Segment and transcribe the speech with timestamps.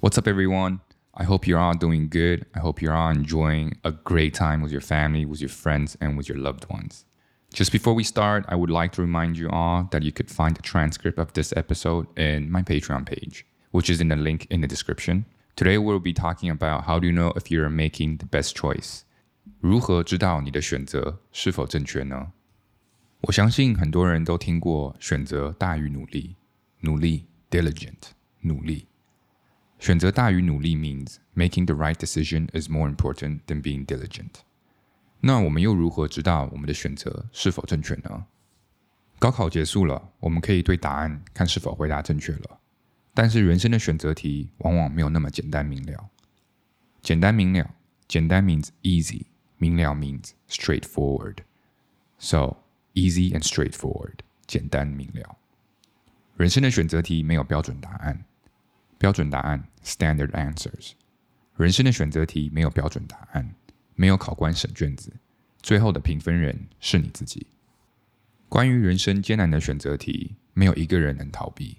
[0.00, 0.80] What's up, everyone?
[1.14, 2.44] I hope you're all doing good.
[2.54, 6.16] I hope you're all enjoying a great time with your family, with your friends, and
[6.16, 7.04] with your loved ones.
[7.52, 10.56] Just before we start, I would like to remind you all that you could find
[10.56, 14.60] the transcript of this episode in my Patreon page, which is in the link in
[14.60, 15.24] the description.
[15.54, 19.04] Today, we'll be talking about how do you know if you're making the best choice.
[19.60, 22.32] 如何知道你的选择是否正确呢？
[23.20, 26.34] 我相信很多人都听过“选择大于努力”，
[26.80, 28.87] 努力 （diligent），努力。
[29.79, 34.41] 选择大于努力 means making the right decision is more important than being diligent。
[35.21, 38.25] 那我们又如何知道我们的选择是否正确呢？
[39.17, 42.59] 高考结束了，我们可以对答案看是否回答正确了。
[43.13, 46.09] 但是人生的选择题往往没有那么简单明了。
[47.01, 47.75] 简单明了，
[48.07, 49.23] 简单 means easy，
[49.57, 51.37] 明了 means straightforward。
[52.17, 52.57] So
[52.93, 55.37] easy and straightforward，简单明了。
[56.37, 58.23] 人生的选择题没有标准答案。
[58.99, 60.91] 标准答案 （standard answers）。
[61.57, 63.55] 人生的选择题没有标准答案，
[63.95, 65.11] 没有考官审卷子，
[65.61, 67.47] 最后的评分人是你自己。
[68.49, 71.77] 关于人生艰难的选择题，没有一个人能逃避。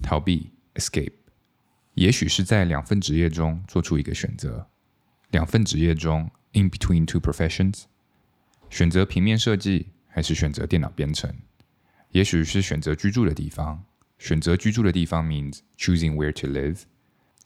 [0.00, 1.12] 逃避 （escape）。
[1.94, 4.68] 也许是在两份职业中做出一个选择。
[5.30, 7.82] 两份职业中 （in between two professions），
[8.68, 11.34] 选择平面设计还是选择电脑编程？
[12.12, 13.84] 也许是选择居住的地方。
[14.20, 16.82] 选择居住的地方 means choosing where to live，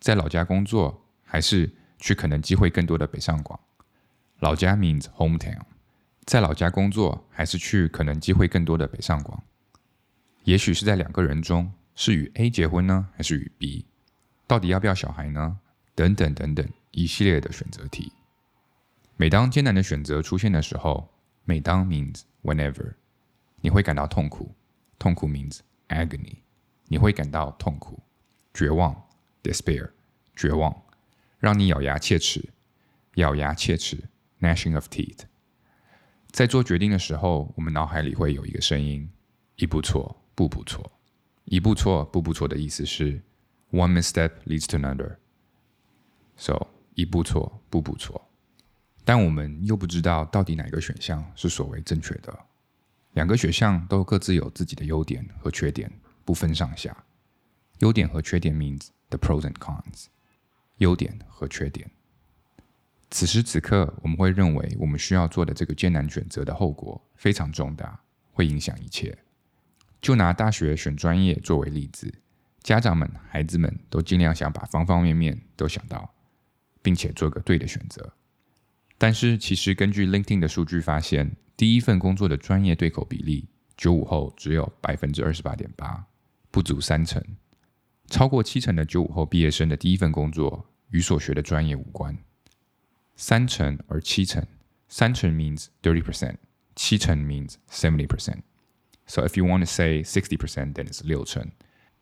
[0.00, 3.60] 在老家工作还是去可能机会更多的北上广？
[4.38, 5.60] 老家 means hometown，
[6.24, 9.44] 在老家工作还是去可能机会更多的北上广？
[10.44, 13.84] 也许是在两个人中，是与 A 结婚呢，还是与 B？
[14.46, 15.58] 到底要不要小孩呢？
[15.94, 18.10] 等等等等，一系列的选择题。
[19.16, 21.12] 每当艰难的选择出现的时候，
[21.44, 22.94] 每当 means whenever，
[23.60, 24.54] 你会感到痛苦，
[24.98, 26.38] 痛苦 means agony。
[26.92, 27.98] 你会感到痛苦、
[28.52, 28.94] 绝望
[29.42, 29.88] （despair），
[30.36, 30.82] 绝望，
[31.38, 32.50] 让你咬牙切齿，
[33.14, 34.10] 咬牙切齿
[34.40, 35.20] （gnashing of teeth）。
[36.32, 39.10] 在做决定的时候，我们脑海里会有一个声音：
[39.56, 40.92] 一步错，步步错。
[41.46, 43.22] 一步错，步步错的意思是
[43.70, 45.16] one misstep leads to another。
[46.36, 48.28] So，一步错，步步错。
[49.02, 52.38] 但我们又不知道到底哪个选项是所谓正确的。
[53.14, 55.90] 两个选项都各自有自己的优点和缺点。
[56.24, 57.04] 不分上下，
[57.78, 60.06] 优点和缺点 means the pros and cons。
[60.78, 61.90] 优点和缺点。
[63.10, 68.00] 此时此刻，我们会认为我们需要做的这个艰难选择的后果非常重大，
[68.32, 69.16] 会影响一切。
[70.00, 72.12] 就拿大学选专业作为例子，
[72.62, 76.12] 家长们、孩子们都尽量想把方方面面都想到，
[76.80, 78.12] 并且做个对的选择。
[78.98, 83.46] 但是，其实根据 LinkedIn 的数据发现，第一份工作的专业对口比例，
[83.76, 86.06] 九五后只有百分之二十八点八。
[86.52, 87.20] 不足三成，
[88.08, 92.16] 超过七成的九五后毕业生的第一份工作与所学的专业无关。
[93.16, 94.46] 三成而七成，
[94.86, 96.36] 三成 means thirty percent，
[96.76, 98.42] 七成 means seventy percent。
[99.06, 101.50] So if you want to say sixty percent, then it's 六成。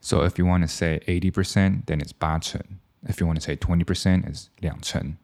[0.00, 2.60] So if you want to say eighty percent, then it's 八成。
[3.06, 5.16] If you want to say twenty percent, is 两成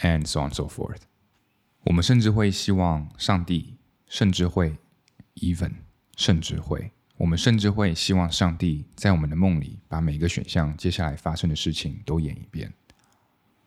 [0.00, 1.00] ，and so on so forth。
[1.84, 4.76] 我们甚至会希望上帝，甚至会
[5.36, 5.72] even，
[6.16, 6.92] 甚至会。
[7.20, 12.72] 我们甚至会希望上帝在我们的梦里把每个选项接下来发生的事情都演一遍，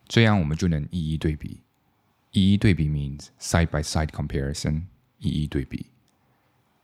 [0.08, 1.62] 这样我们就能一一对比。
[2.32, 4.82] 一一对比 means side by side comparison，
[5.20, 5.86] 一一对比。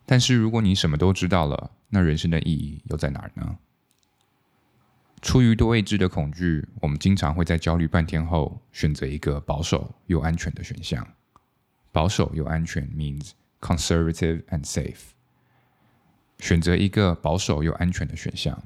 [0.06, 3.58] 但是如果你什么都知道了，那人生的意义又在哪儿呢？
[5.24, 11.16] 出于对未知的恐惧，我们经常会在焦虑半天后选择一个保守又安全的选项。
[11.92, 15.14] 保守又安全 means conservative and safe。
[16.40, 18.64] 选择一个保守又安全的选项，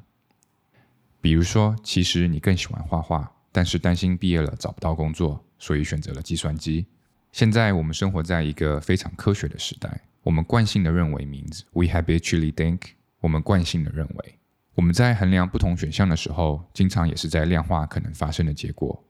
[1.20, 6.86] 比如说，其实你更喜欢画画，但是担心毕业了找不到工作，所以选择了计算机。
[7.32, 12.80] 现在我们生活在一个非常科学的时代，我们惯性的认为 means we habitually think。
[13.22, 14.40] 我们惯性的认为，
[14.76, 19.04] 我们在衡量不同选项的时候，经常也是在量化可能发生的结果。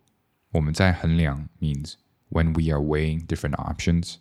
[0.52, 1.96] 我们在衡量 means
[2.30, 4.18] when we are weighing different options。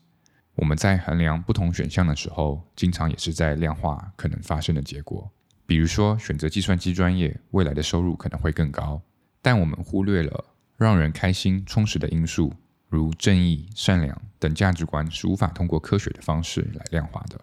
[0.63, 5.29] 我们在衡量不同选项的时候，经常也是在量化可能发生的结果。
[5.67, 9.03] 比如说，选择计算机专业，未来的收入可能会更高，
[9.41, 10.45] 但我们忽略了
[10.77, 12.55] 让人开心、充实的因素，
[12.89, 17.41] 如正义、善良等价值观是无法通过科学的方式来量化的。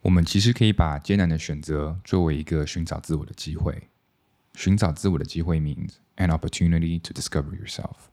[0.00, 3.88] 我们其实可以把艰难的选择作为一个寻找自我的机会。
[4.54, 8.11] 寻找自我的机会 means an opportunity to discover yourself。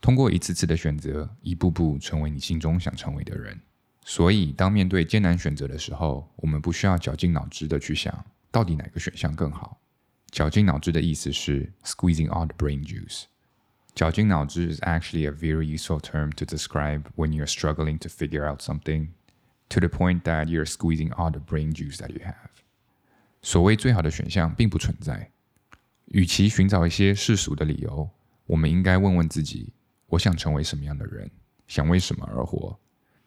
[0.00, 3.60] 通过一次次的选择，一步步成为你心中想成为的人。
[4.04, 9.80] 所以，当面对艰难选择的时候，我们不需要绞尽脑汁的去想到底哪个选项更好。
[10.30, 13.24] 绞尽脑汁的意思是 squeezing all the brain juice。
[13.94, 19.08] 绞尽脑汁 is actually a very useful term to describe when you're struggling to figure out something
[19.70, 22.50] to the point that you're squeezing all the brain juice that you have。
[23.42, 25.30] 所谓最好的选项并不存在。
[26.06, 28.10] 与其寻找一些世俗的理由，
[28.46, 29.72] 我们应该问问自己：
[30.06, 31.30] 我想成为什么样的人？
[31.66, 32.78] 想为什么而活？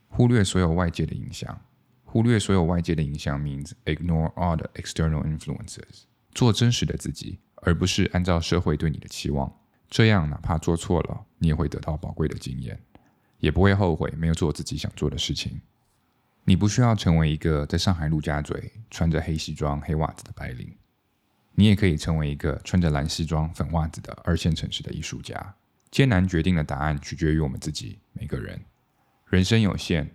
[0.08, 1.60] 忽略所有外界的影响。
[2.04, 6.04] 忽略所有外界的影响 means ignore all the external influences。
[6.34, 9.54] 做真实的自己，而不是按照社会对你的期望。
[9.90, 12.80] 这样，哪怕做错了，你也会得到宝贵的经验，
[13.40, 15.62] 也不会后悔没有做自己想做的事情。
[16.46, 20.74] 你不需要成为一个在上海陆家嘴穿着黑西装、黑袜子的白领，
[21.54, 25.56] 你也可以成为一个穿着蓝西装、粉袜子的二线城市的艺术家。
[25.92, 28.60] 艰难决定的答案取决于我们自己每个人。
[29.30, 30.10] 人生有限，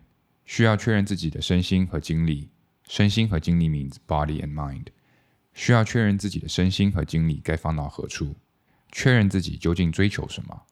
[0.44, 2.50] 需要确认自己的身心和精力。
[2.88, 4.86] 身心和精力 means body and mind。
[5.52, 8.34] 需要确认自己的身心和精力该放到何处，
[8.90, 10.62] 确认自己究竟追求什么。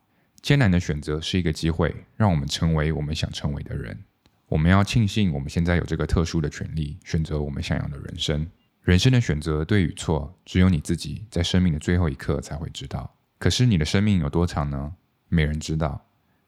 [0.41, 4.05] 艰难的选择是一个机会，让我们成为我们想成为的人。
[4.49, 8.47] 我们要庆幸我们现在有这个特殊的权利，选择我们想要的人生。
[8.83, 13.15] 人生的选择对与错，只有你自己在生命的最后一刻才会知道。
[13.43, 14.95] 可是你的生命有多长呢？
[15.29, 16.01] 没人知道。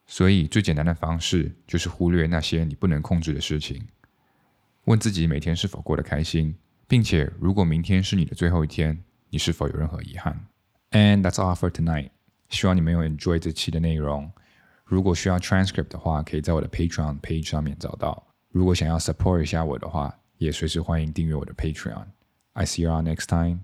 [0.07, 3.85] 所以最简单的方式就是忽略那些你不能控制的事情，
[4.85, 6.55] 问自己每天是否过得开心。
[6.87, 8.97] 并且，如果明天是你的最后一天，
[9.29, 10.39] 你是否有任何遗憾
[10.91, 12.11] ？And that's all for tonight。
[12.47, 14.31] 希望你们有 enjoy 这期的内容。
[14.85, 18.25] 如果需要 transcript 的话，可以在我的 Patreon page 上面找到。
[18.51, 22.05] 如果想要 support 一下我的话，也随时欢迎订阅我的 Patreon。
[22.53, 23.59] I see you all next time。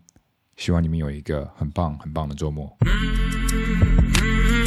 [0.58, 2.78] 希望你们有一个很棒很棒的周末。
[3.52, 4.61] Mm-hmm.